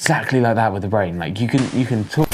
[0.00, 1.18] exactly like that with the brain.
[1.18, 2.26] Like you can you can talk.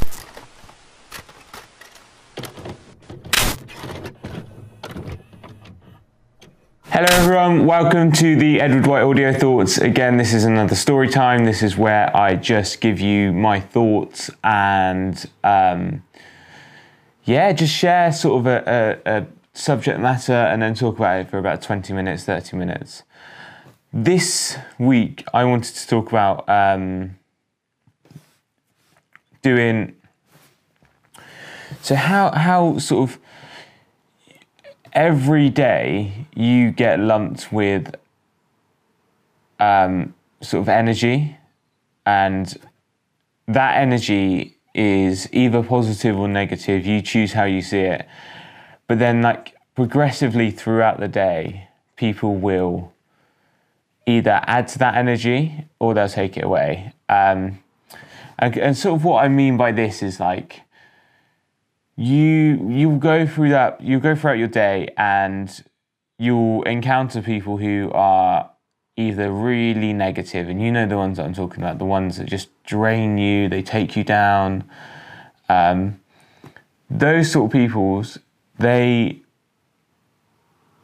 [6.84, 9.78] Hello everyone, welcome to the Edward White Audio Thoughts.
[9.78, 11.44] Again, this is another story time.
[11.44, 16.04] This is where I just give you my thoughts and um,
[17.24, 21.28] yeah, just share sort of a, a, a subject matter and then talk about it
[21.28, 23.02] for about 20 minutes, 30 minutes.
[23.92, 27.16] This week, I wanted to talk about um,
[29.46, 29.94] doing
[31.82, 33.18] so how how sort of
[34.92, 37.94] every day you get lumped with
[39.60, 41.36] um, sort of energy,
[42.04, 42.58] and
[43.46, 46.84] that energy is either positive or negative.
[46.84, 48.08] You choose how you see it,
[48.88, 52.92] but then like progressively throughout the day, people will
[54.06, 56.92] either add to that energy or they'll take it away.
[57.08, 57.60] Um,
[58.38, 60.62] and, sort of what I mean by this is like
[61.96, 65.64] you you go through that you go throughout your day and
[66.18, 68.50] you'll encounter people who are
[68.96, 72.26] either really negative and you know the ones that I'm talking about the ones that
[72.26, 74.64] just drain you they take you down.
[75.48, 76.00] Um,
[76.90, 78.18] those sort of peoples
[78.58, 79.20] they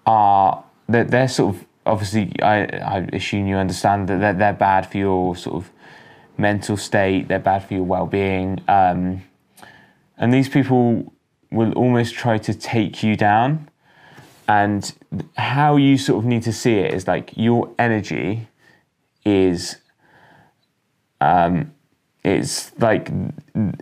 [0.06, 4.90] are they're, they're sort of obviously I, I assume you understand that they're, they're bad
[4.90, 5.70] for your sort of
[6.42, 8.60] mental state, they're bad for your well being.
[8.68, 9.22] Um,
[10.18, 11.12] and these people
[11.50, 13.70] will almost try to take you down.
[14.48, 14.92] And
[15.36, 18.48] how you sort of need to see it is like your energy
[19.24, 19.76] is
[21.20, 21.72] um,
[22.24, 23.10] it's like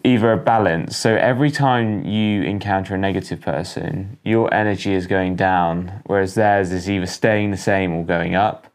[0.05, 0.97] either a balance.
[0.97, 6.73] So every time you encounter a negative person, your energy is going down, whereas theirs
[6.73, 8.67] is either staying the same or going up,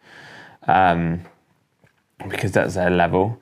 [0.68, 1.22] um,
[2.30, 3.40] because that's their level.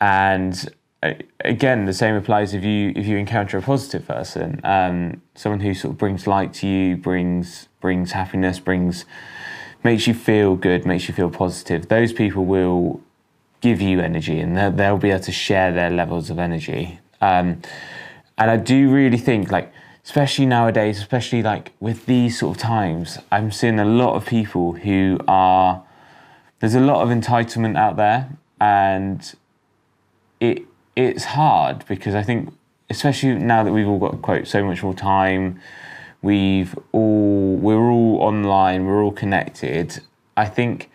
[0.00, 5.22] And uh, again, the same applies if you if you encounter a positive person, um,
[5.34, 9.04] someone who sort of brings light to you, brings brings happiness, brings
[9.84, 11.88] makes you feel good, makes you feel positive.
[11.88, 13.00] Those people will
[13.60, 17.00] give you energy and they'll, they'll be able to share their levels of energy.
[17.20, 17.62] Um,
[18.36, 19.72] and I do really think, like,
[20.04, 24.72] especially nowadays, especially like with these sort of times, I'm seeing a lot of people
[24.72, 25.82] who are,
[26.60, 28.30] there's a lot of entitlement out there
[28.60, 29.34] and
[30.40, 30.64] it
[30.96, 32.52] it's hard because I think,
[32.90, 35.60] especially now that we've all got quote so much more time,
[36.22, 40.00] we've all we're all online, we're all connected.
[40.36, 40.90] I think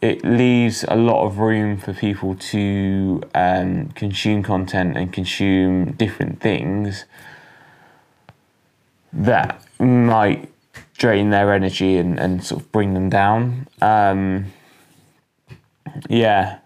[0.00, 6.40] it leaves a lot of room for people to um, consume content and consume different
[6.40, 7.06] things
[9.12, 10.52] that might
[10.98, 13.66] drain their energy and, and sort of bring them down.
[13.80, 14.52] Um,
[16.08, 16.58] yeah.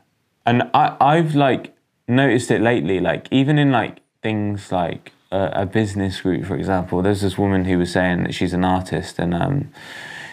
[0.45, 1.75] And I, I've like
[2.09, 7.21] noticed it lately, like even in like things like a, business group, for example, there's
[7.21, 9.71] this woman who was saying that she's an artist and um,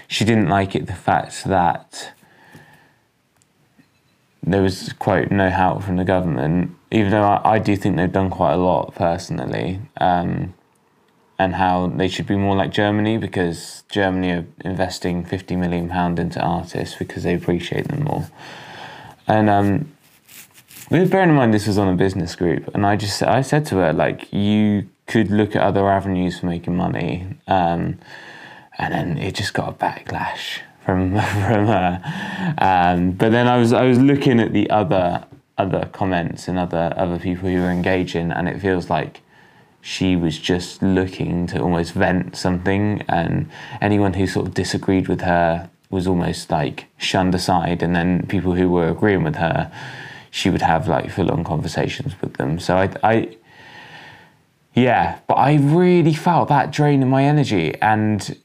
[0.08, 2.12] she didn't like it the fact that
[4.42, 8.12] there was quite no help from the government, even though I, I do think they've
[8.12, 10.54] done quite a lot personally, um,
[11.38, 16.20] and how they should be more like Germany because Germany are investing fifty million pound
[16.20, 18.30] into artists because they appreciate them more.
[19.28, 19.95] And um,
[20.90, 23.78] bearing in mind this was on a business group, and I just I said to
[23.78, 28.00] her like you could look at other avenues for making money, um,
[28.78, 32.56] and then it just got a backlash from from her.
[32.58, 35.26] Um, but then I was I was looking at the other
[35.58, 39.22] other comments and other other people who were engaging, and it feels like
[39.82, 43.50] she was just looking to almost vent something, and
[43.82, 48.54] anyone who sort of disagreed with her was almost like shunned aside, and then people
[48.54, 49.72] who were agreeing with her,
[50.36, 52.60] she would have like full on conversations with them.
[52.60, 53.38] So I, I
[54.74, 58.38] yeah, but I really felt that drain in my energy, and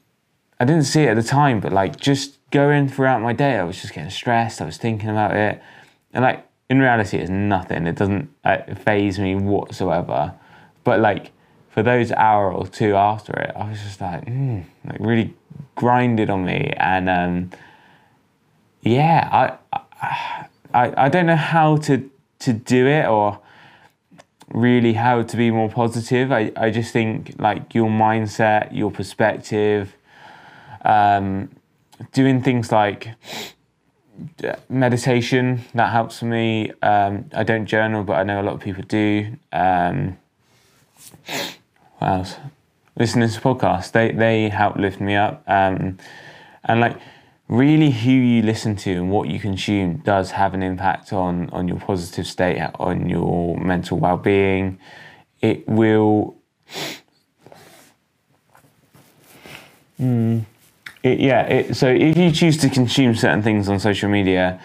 [0.57, 3.63] I didn't see it at the time, but like just going throughout my day, I
[3.63, 4.61] was just getting stressed.
[4.61, 5.61] I was thinking about it,
[6.13, 7.85] and like in reality, it's nothing.
[7.85, 10.33] It doesn't uh, faze me whatsoever.
[10.85, 11.31] But like
[11.71, 15.33] for those hour or two after it, I was just like, mm, like really
[15.75, 17.51] grinded on me, and um,
[18.81, 20.40] yeah, I, I
[20.73, 22.09] I I don't know how to
[22.39, 23.39] to do it or
[24.53, 26.31] really how to be more positive.
[26.31, 29.95] I, I just think like your mindset, your perspective,
[30.83, 31.49] um,
[32.11, 33.09] doing things like
[34.69, 36.71] meditation that helps me.
[36.81, 39.37] Um, I don't journal, but I know a lot of people do.
[39.51, 40.17] Um,
[41.99, 42.35] what else?
[42.97, 45.43] Listening to podcasts, they they help lift me up.
[45.47, 45.97] Um,
[46.63, 46.97] and like
[47.51, 51.67] really who you listen to and what you consume does have an impact on on
[51.67, 54.79] your positive state, on your mental well-being.
[55.41, 56.35] It will.
[59.99, 60.45] Mm,
[61.03, 61.41] it, yeah.
[61.45, 64.61] It, so if you choose to consume certain things on social media,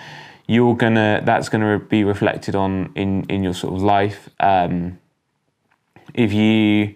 [0.46, 4.30] you're gonna that's gonna be reflected on in in your sort of life.
[4.38, 5.00] Um,
[6.14, 6.94] if you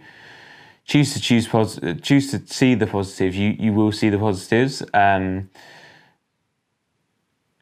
[0.85, 4.85] choose to choose positive, choose to see the positive, you you will see the positives.
[4.95, 5.51] Um,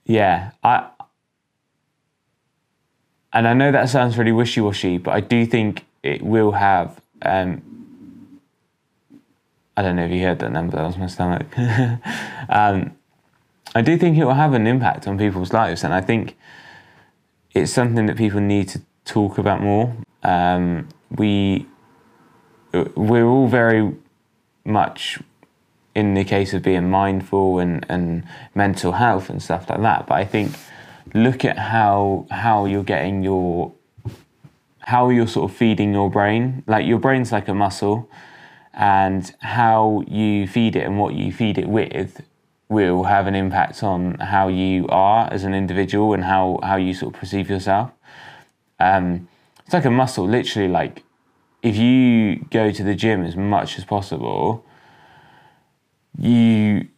[0.08, 0.88] yeah, I
[3.32, 7.00] and I know that sounds really wishy washy, but I do think it will have.
[7.22, 7.62] Um,
[9.76, 10.76] I don't know if you heard that number.
[10.76, 11.46] That was my stomach.
[12.48, 12.96] um,
[13.74, 16.36] I do think it will have an impact on people's lives, and I think
[17.52, 19.94] it's something that people need to talk about more.
[20.22, 21.66] Um, we
[22.72, 23.94] we're all very
[24.64, 25.20] much
[25.98, 28.24] in the case of being mindful and, and
[28.54, 30.06] mental health and stuff like that.
[30.08, 30.48] But I think
[31.14, 33.72] look at how how you're getting your
[34.92, 36.62] how you're sort of feeding your brain.
[36.66, 38.08] Like your brain's like a muscle,
[38.78, 42.22] and how you feed it and what you feed it with
[42.68, 46.92] will have an impact on how you are as an individual and how, how you
[46.94, 47.90] sort of perceive yourself.
[48.78, 49.26] Um,
[49.64, 51.02] it's like a muscle, literally like
[51.62, 54.64] if you go to the gym as much as possible,
[56.18, 56.88] you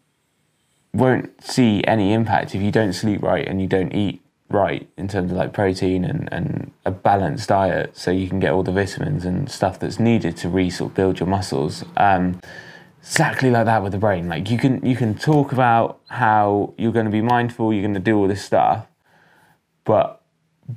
[0.93, 5.07] won't see any impact if you don't sleep right and you don't eat right in
[5.07, 8.73] terms of like protein and, and a balanced diet so you can get all the
[8.73, 11.85] vitamins and stuff that's needed to re sort of build your muscles.
[11.97, 12.41] Um,
[13.01, 14.29] exactly like that with the brain.
[14.29, 17.95] Like you can you can talk about how you're going to be mindful, you're going
[17.95, 18.87] to do all this stuff,
[19.85, 20.21] but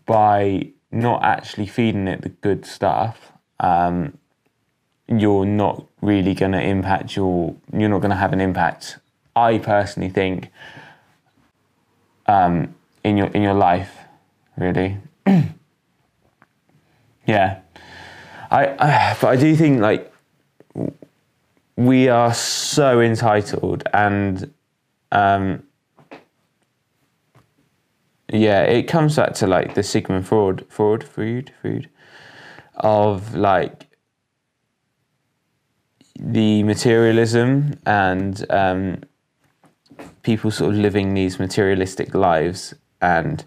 [0.06, 4.18] by not actually feeding it the good stuff, um,
[5.08, 7.56] you're not really going to impact your.
[7.72, 8.98] You're not going to have an impact.
[9.36, 10.50] I personally think
[12.28, 13.96] um, in your in your life,
[14.58, 14.98] really.
[17.26, 17.60] yeah,
[18.52, 20.12] I, I but I do think like
[21.76, 24.54] we are so entitled and
[25.12, 25.64] um,
[28.32, 31.90] yeah, it comes back to like the Sigmund Freud, Freud, Freud, Freud,
[32.76, 33.86] of like
[36.20, 39.02] the materialism and um,
[40.22, 43.46] people sort of living these materialistic lives, and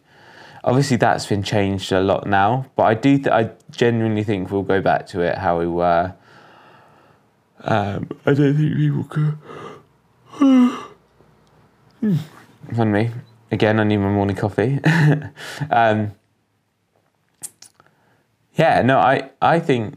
[0.64, 2.66] obviously that's been changed a lot now.
[2.76, 6.14] But I do, th- I genuinely think we'll go back to it how we were
[7.66, 9.38] um, I don't think people can.
[12.74, 13.10] Fun me.
[13.50, 14.80] Again, I need my morning coffee.
[15.70, 16.12] um,
[18.54, 19.96] yeah, no, I, I think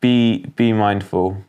[0.00, 1.44] be be mindful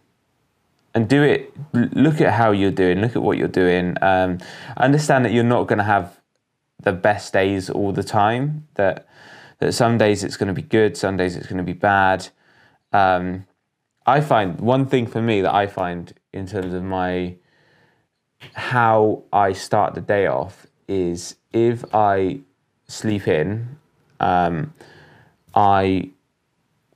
[0.93, 1.53] and do it.
[1.73, 2.99] Look at how you're doing.
[2.99, 3.95] Look at what you're doing.
[4.01, 4.39] Um,
[4.77, 6.19] understand that you're not going to have
[6.81, 8.67] the best days all the time.
[8.75, 9.07] That
[9.59, 12.29] that some days it's going to be good, some days it's going to be bad.
[12.91, 13.45] Um,
[14.05, 17.35] I find one thing for me that I find in terms of my
[18.53, 22.39] how I start the day off is if I
[22.87, 23.77] sleep in,
[24.19, 24.73] um,
[25.53, 26.11] I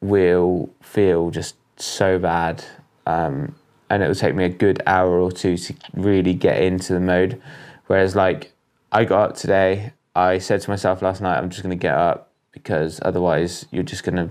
[0.04, 2.64] will feel just so bad.
[3.06, 3.56] Um,
[3.90, 7.00] and it will take me a good hour or two to really get into the
[7.00, 7.42] mode.
[7.88, 8.54] Whereas, like,
[8.92, 11.96] I got up today, I said to myself last night, I'm just going to get
[11.96, 14.30] up because otherwise you're just going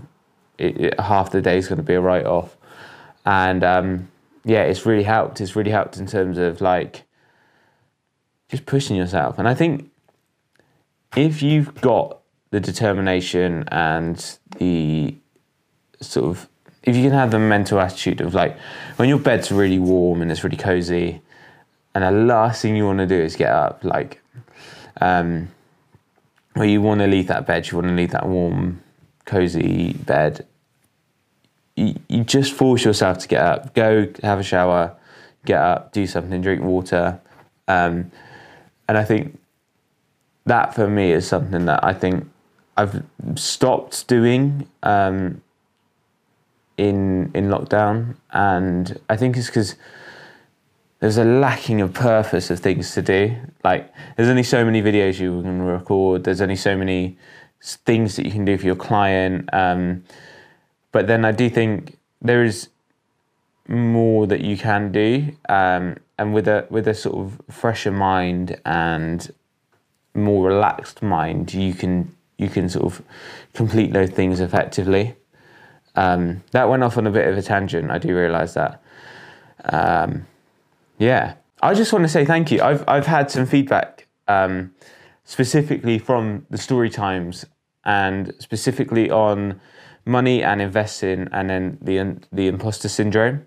[0.59, 2.57] to, half the day is going to be a write off
[3.25, 4.09] and um,
[4.45, 5.41] yeah, it's really helped.
[5.41, 7.05] It's really helped in terms of like
[8.49, 9.39] just pushing yourself.
[9.39, 9.91] And I think
[11.17, 12.19] if you've got
[12.51, 15.15] the determination and the
[16.03, 16.49] sort of
[16.83, 18.57] if you can have the mental attitude of like
[18.97, 21.21] when your bed's really warm and it's really cozy
[21.95, 24.21] and the last thing you want to do is get up like
[25.01, 25.49] um
[26.57, 28.83] or you want to leave that bed you want to leave that warm
[29.25, 30.45] cozy bed
[31.77, 34.95] you, you just force yourself to get up, go have a shower,
[35.45, 37.21] get up, do something, drink water.
[37.69, 38.11] Um,
[38.89, 39.39] and I think
[40.47, 42.29] that for me is something that I think
[42.77, 43.03] I've
[43.37, 45.41] stopped doing um,
[46.77, 49.77] in in lockdown, and I think it's because
[51.01, 53.37] there's a lacking of purpose of things to do.
[53.65, 56.25] Like there's only so many videos you can record.
[56.25, 57.19] There's only so many
[57.61, 59.49] things that you can do for your client.
[59.53, 60.05] Um,
[60.93, 62.69] but then I do think there is
[63.69, 68.61] more that you can do, um, and with a with a sort of fresher mind
[68.65, 69.33] and
[70.15, 73.03] more relaxed mind, you can you can sort of
[73.55, 75.17] complete those things effectively.
[75.95, 77.91] Um, that went off on a bit of a tangent.
[77.91, 78.83] I do realise that.
[79.65, 80.27] Um,
[80.99, 82.63] yeah, I just want to say thank you.
[82.63, 84.75] I've I've had some feedback um,
[85.25, 87.45] specifically from the story times
[87.85, 89.61] and specifically on
[90.05, 93.47] money and investing and then the the imposter syndrome.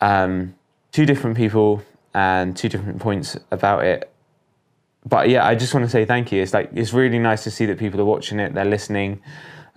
[0.00, 0.54] Um,
[0.92, 1.82] two different people
[2.14, 4.10] and two different points about it.
[5.04, 6.42] But yeah, I just want to say thank you.
[6.42, 9.22] It's like it's really nice to see that people are watching it, they're listening.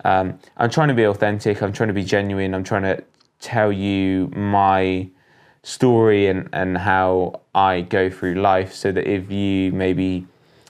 [0.04, 1.62] Um, I'm trying to be authentic.
[1.62, 2.54] I'm trying to be genuine.
[2.54, 3.02] I'm trying to
[3.40, 5.08] tell you my
[5.62, 10.26] story and, and how I go through life so that if you maybe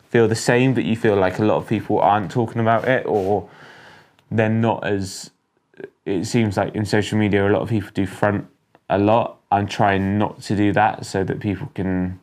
[0.08, 3.06] feel the same, but you feel like a lot of people aren't talking about it
[3.06, 3.48] or
[4.30, 5.30] they're not as,
[6.04, 8.46] it seems like in social media, a lot of people do front
[8.88, 9.38] a lot.
[9.52, 12.20] I'm trying not to do that so that people can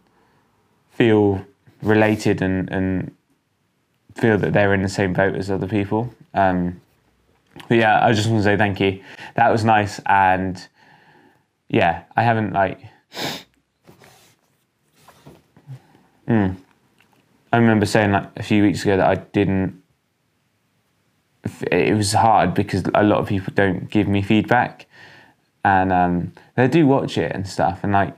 [0.92, 1.46] feel
[1.82, 3.16] related and, and
[4.16, 6.14] feel that they're in the same boat as other people.
[6.34, 6.82] Um,
[7.68, 9.04] but yeah, I just want to say thank you.
[9.36, 10.66] That was nice, and
[11.70, 12.80] yeah, I haven't like.
[16.28, 16.58] Mm.
[17.54, 19.82] I remember saying like a few weeks ago that I didn't.
[21.72, 24.86] It was hard because a lot of people don't give me feedback,
[25.64, 28.16] and um, they do watch it and stuff, and like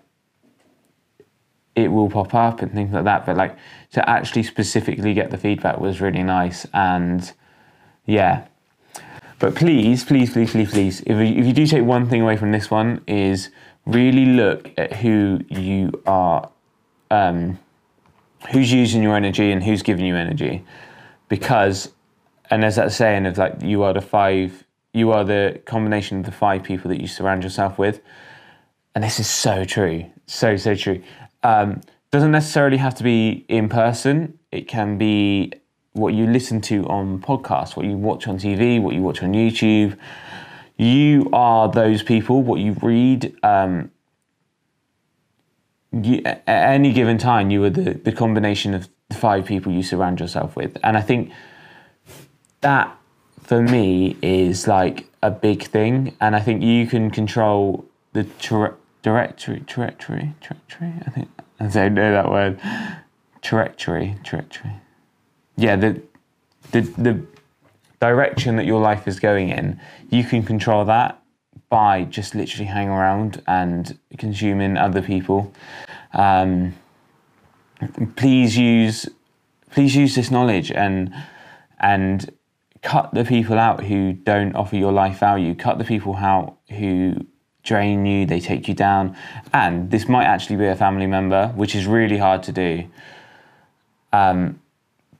[1.75, 3.25] it will pop up and things like that.
[3.25, 3.55] But like
[3.91, 7.31] to actually specifically get the feedback was really nice, and
[8.05, 8.47] yeah,
[9.39, 12.35] but please, please, please, please, please, if you, if you do take one thing away
[12.35, 13.49] from this one, is
[13.85, 16.49] really look at who you are,
[17.09, 17.57] um,
[18.51, 20.63] who's using your energy and who's giving you energy,
[21.29, 21.91] because,
[22.49, 26.25] and there's that saying of like you are the five, you are the combination of
[26.25, 28.01] the five people that you surround yourself with,
[28.93, 31.01] and this is so true, so so true.
[31.43, 31.81] Um,
[32.11, 34.39] doesn't necessarily have to be in person.
[34.51, 35.53] It can be
[35.93, 39.33] what you listen to on podcasts, what you watch on TV, what you watch on
[39.33, 39.97] YouTube.
[40.77, 43.35] You are those people, what you read.
[43.43, 43.91] Um,
[45.91, 49.83] you, at any given time, you are the, the combination of the five people you
[49.83, 50.77] surround yourself with.
[50.83, 51.31] And I think
[52.61, 52.95] that
[53.41, 56.15] for me is like a big thing.
[56.21, 60.33] And I think you can control the tra- directory, trajectory.
[61.05, 61.29] I think
[61.59, 62.59] I don't know that word.
[63.41, 64.73] Trajectory, trajectory
[65.59, 66.01] yeah, the,
[66.71, 67.25] the, the
[67.99, 71.21] direction that your life is going in, you can control that
[71.69, 75.53] by just literally hanging around and consuming other people.
[76.13, 76.75] Um,
[78.15, 79.07] please use
[79.71, 81.13] please use this knowledge and
[81.79, 82.31] and
[82.81, 85.53] cut the people out who don't offer your life value.
[85.53, 87.25] Cut the people out who
[87.63, 89.15] drain you, they take you down.
[89.53, 92.85] And this might actually be a family member, which is really hard to do.
[94.11, 94.59] Um,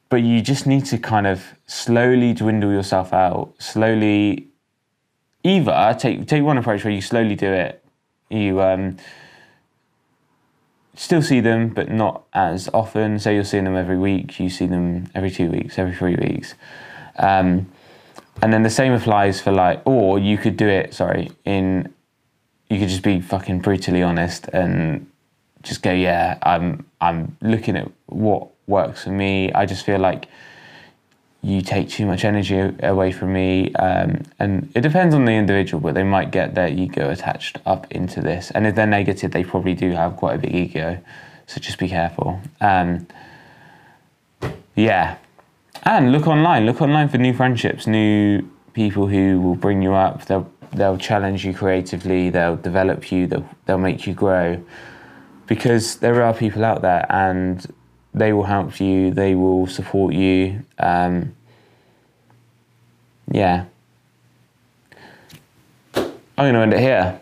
[0.10, 4.48] but you just need to kind of slowly dwindle yourself out, slowly
[5.44, 7.84] either take take one approach where you slowly do it,
[8.30, 8.98] you um,
[10.96, 13.20] still see them but not as often.
[13.20, 16.56] So you're seeing them every week, you see them every two weeks, every three weeks.
[17.18, 17.72] Um,
[18.42, 21.94] and then the same applies for like, or you could do it, sorry, in,
[22.70, 25.10] you could just be fucking brutally honest and
[25.62, 29.52] just go, yeah, I'm, I'm looking at what works for me.
[29.54, 30.28] I just feel like
[31.42, 33.74] you take too much energy away from me.
[33.76, 37.90] Um, and it depends on the individual, but they might get their ego attached up
[37.92, 38.52] into this.
[38.52, 41.00] And if they're negative, they probably do have quite a big ego.
[41.48, 42.42] So just be careful.
[42.60, 43.08] Um,
[44.76, 45.18] yeah.
[45.84, 46.66] And look online.
[46.66, 48.42] Look online for new friendships, new
[48.74, 50.26] people who will bring you up.
[50.26, 52.30] They'll they'll challenge you creatively.
[52.30, 53.28] They'll develop you.
[53.28, 54.62] They'll they'll make you grow.
[55.48, 57.66] Because there are people out there, and
[58.14, 60.64] they will help you, they will support you.
[60.78, 61.36] Um,
[63.32, 63.66] yeah.
[65.96, 67.20] I'm going to end it here.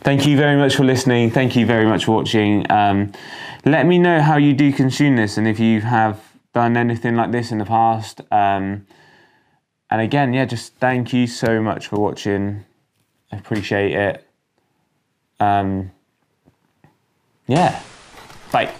[0.00, 1.30] Thank you very much for listening.
[1.30, 2.70] Thank you very much for watching.
[2.70, 3.12] Um,
[3.64, 6.20] let me know how you do consume this and if you have
[6.54, 8.20] done anything like this in the past.
[8.30, 8.86] Um,
[9.90, 12.64] and again, yeah, just thank you so much for watching.
[13.30, 14.26] I appreciate it.
[15.38, 15.90] Um,
[17.46, 17.82] yeah.
[18.50, 18.72] Bye.